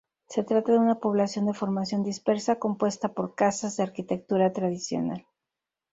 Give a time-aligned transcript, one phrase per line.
[0.29, 5.27] Se trata de una población de formación dispersa compuesta por casas de arquitectura tradicional.